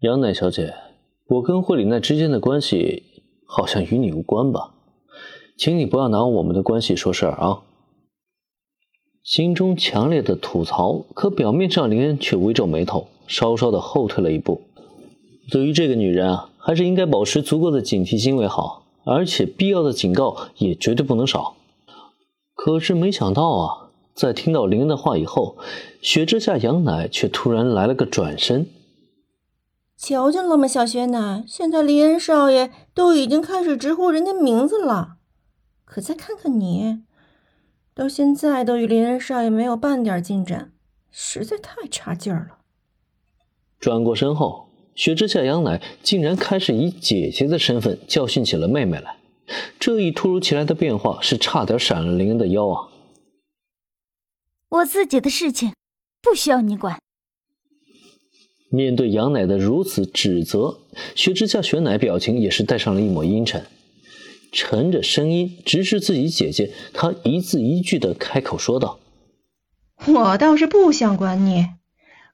[0.00, 0.74] 杨乃小姐，
[1.26, 3.02] 我跟惠里奈之间的关系
[3.44, 4.72] 好像与你无关吧？
[5.56, 7.62] 请你不要拿我们的关系说事儿啊！
[9.24, 14.60] 心中强烈的吐槽，可表面上林恩却微皱眉头，稍稍的后退了一步。
[15.50, 21.56] 对于这个女人啊，还是应该保持足够的警惕心为好，而且必要的警告也绝对不能少。
[22.54, 25.56] 可是没想到啊，在听到林恩的话以后，
[26.00, 28.68] 雪之下杨乃却突然来了个转身。
[29.98, 31.42] 瞧见了吗，小雪奶？
[31.44, 35.16] 现在林恩少爷都已经开始直呼人家名字了。
[35.84, 37.02] 可再看看你，
[37.94, 40.72] 到现在都与林恩少爷没有半点进展，
[41.10, 42.58] 实在太差劲儿了。
[43.80, 49.16] 转过身后，雪之下杨奶竟然开始以姐姐的身份教训起了妹妹来。
[49.80, 52.88] 这一突如其来的变化，是差点闪了林恩的腰啊！
[54.68, 55.72] 我自己的事情，
[56.22, 57.00] 不需要你管。
[58.70, 60.80] 面对杨奶的如此指责，
[61.14, 63.64] 雪之夏雪奶表情也是带上了一抹阴沉，
[64.52, 69.00] 沉着声音直视自己姐姐，她一字一句的开口说道
[70.06, 71.66] ：“我倒是不想管你，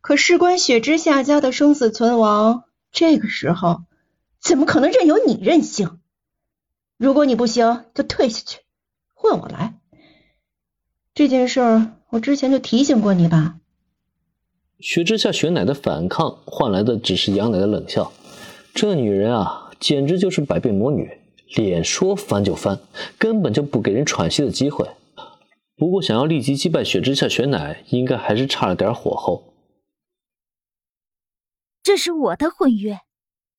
[0.00, 3.82] 可事关雪之下家的生死存亡，这个时候
[4.40, 5.98] 怎么可能任由你任性？
[6.96, 8.58] 如果你不行，就退下去，
[9.14, 9.74] 换我来。
[11.14, 13.56] 这件事我之前就提醒过你吧。”
[14.84, 18.12] 雪之下雪乃的反抗换来的只是杨乃的冷笑。
[18.74, 21.10] 这女人啊，简直就是百变魔女，
[21.56, 22.78] 脸说翻就翻，
[23.18, 24.86] 根本就不给人喘息的机会。
[25.74, 29.54] 不过，想要立即击败雪之下雪乃，应该还是差了点火候。
[31.82, 33.00] 这是我的婚约，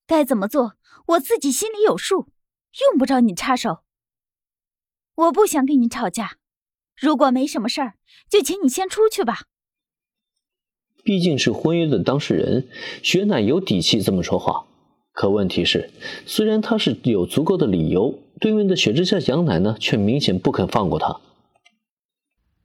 [0.06, 0.76] 该怎么做，
[1.08, 2.28] 我自己心里有数，
[2.88, 3.80] 用不着你插手。
[5.16, 6.38] 我不想跟你吵架，
[6.96, 7.96] 如果没什么事儿，
[8.30, 9.46] 就请你先出去吧。
[11.06, 12.68] 毕竟是婚约的当事人，
[13.04, 14.66] 雪乃有底气这么说话。
[15.14, 15.92] 可问题是，
[16.26, 21.22] 虽然他是有足够的理由，对面的雪之下杨乃呢，却明显不肯放过他。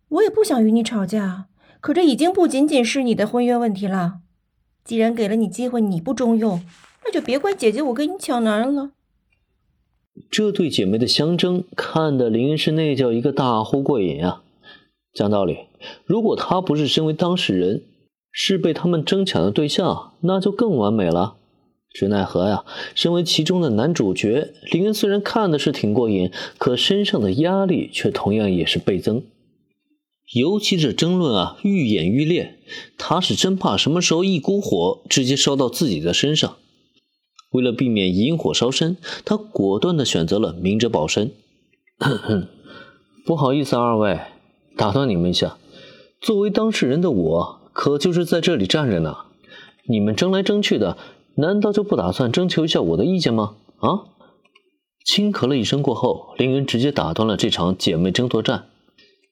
[0.08, 1.48] 我也不想与你吵架，
[1.82, 4.20] 可这已经不仅仅是你的婚约问题了。
[4.82, 6.62] 既然给了你机会，你不中用，
[7.04, 8.92] 那就别怪姐姐我跟你抢男人了。
[10.30, 14.42] 这对姐妹的相争，看得林恩是那叫一个大呼过瘾啊！
[15.12, 15.58] 讲道理，
[16.06, 17.84] 如果他不是身为当事人，
[18.30, 21.36] 是被他们争抢的对象，那就更完美了。
[21.92, 22.64] 只奈何呀，
[22.94, 29.24] 身为其中的男主角，林恩虽然看的是挺过瘾，可身上的压力却同样也是倍增。
[30.32, 32.60] 尤其这争论啊，愈演愈烈，
[32.96, 36.56] 他是真怕什么时候一股火直接烧到自己的身上。
[37.50, 41.32] 为了避免引火烧身，他果断的选择了明哲保身。
[43.26, 44.20] 不好意思，二位，
[44.76, 45.58] 打断你们一下，
[46.20, 47.59] 作为当事人的我。
[47.72, 49.16] 可就是在这里站着呢，
[49.88, 50.98] 你们争来争去的，
[51.36, 53.56] 难道就不打算征求一下我的意见吗？
[53.78, 54.04] 啊！
[55.04, 58.66] 轻咳了一声过后，林恩直接打断了这场姐妹争夺战。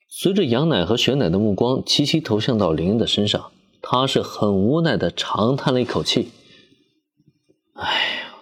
[0.08, 3.50] 随着杨乃和雪乃的目光齐齐投向到林恩的身上，
[3.82, 6.30] 他是很无奈的长叹了一口气
[7.76, 8.34] ：“哎呀，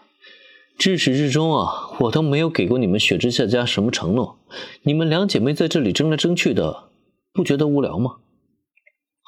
[0.79, 4.39] 至始至终啊，我都没有给过你们雪之下家什么承诺，
[4.83, 6.85] 你们两姐妹在这里争来争去的，
[7.33, 8.19] 不觉得无聊吗？”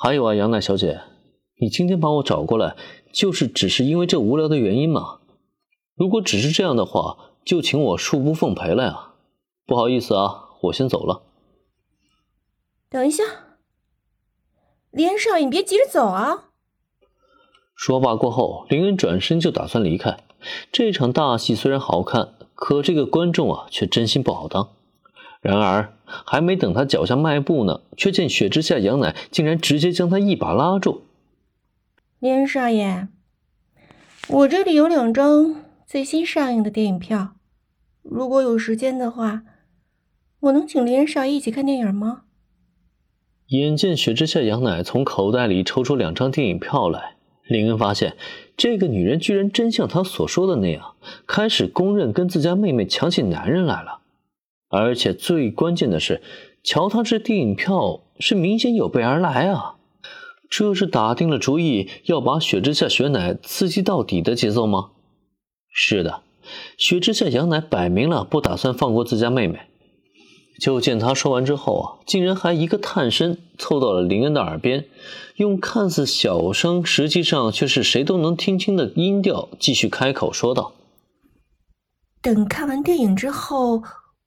[0.01, 1.01] 还有啊，杨乃小姐，
[1.57, 2.77] 你今天把我找过来，
[3.13, 5.19] 就是只是因为这无聊的原因吗？
[5.97, 9.15] 如果只是这样的话，就请我恕不奉陪了呀。
[9.67, 11.23] 不好意思啊，我先走了。
[12.89, 13.25] 等一下，
[14.93, 16.45] 林恩少爷，你别急着走啊！
[17.75, 20.23] 说罢过后，林恩转身就打算离开。
[20.71, 24.77] 这场大戏虽然好看，可这个观众啊，却真心不好当。
[25.41, 31.05] 然而，还没等他脚下迈步呢，却见雪之下杨乃竟然直接将他一把拉住。
[32.19, 33.07] 林少爷，
[34.29, 37.37] 我这里有两张最新上映的电影票，
[38.03, 39.43] 如果有时间的话，
[40.41, 42.23] 我能请林少爷一起看电影吗？
[43.47, 47.15] 眼见雪之下杨乃从口袋里抽出两张电影票来，
[47.47, 48.17] 林恩发现
[48.57, 50.97] 这个女人居然真像他所说的那样，
[51.27, 53.98] 开始公认跟自家妹妹抢起男人来了。
[54.71, 56.21] 而且最关键的是，
[56.63, 59.77] 瞧他这电影票是明显有备而来啊！
[60.51, 64.91] 这是打定了主意要把雪之下雪乃刺激到底的节奏吗？
[65.71, 66.23] 是的，
[66.77, 69.61] 雪之下杨乃摆明了不打算放过自家妹妹。
[70.61, 74.87] 就见他说完之后啊，竟然还一个探身凑到了林恩的耳边，
[75.37, 80.73] 用看似小声，实际上却是谁都能听清的音调继续开口说道
[82.21, 83.83] ：“等看完电影之后。”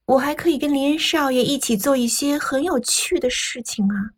[0.05, 4.11] 我还可以跟林少爷一起做一些很有趣的事情啊，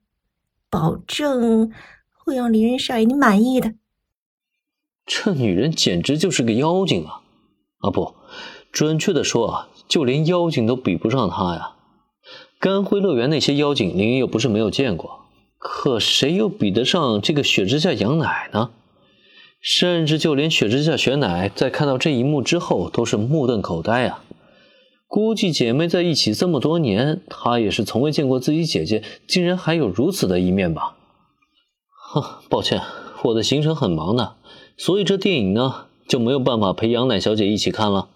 [0.69, 1.71] 保证
[2.12, 3.74] 会让林恩少爷你满意的。
[5.06, 7.21] 这女人简直就是个妖精啊！
[7.80, 8.15] 啊，不，
[8.71, 11.75] 准确的说啊，就连妖精都比不上她呀。
[12.59, 15.25] 干辉乐园那些妖精，林又不是没有见过，
[15.57, 18.71] 可谁又比得上这个雪之下杨奶呢？
[19.59, 24.24] 甚至就连雪之下雪乃在看到这一幕之后，都是目瞪口呆啊！
[25.13, 30.95] 估计姐妹在一起这么多年，她也是从未见过自己姐姐竟然还有如此的一面吧？
[31.92, 32.81] 哼，抱歉，
[33.25, 34.38] 我的行程很忙的，
[34.75, 38.07] 所以这电影呢就没有办法陪杨乃小姐一起看了。